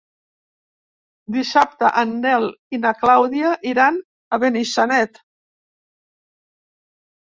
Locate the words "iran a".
3.77-4.43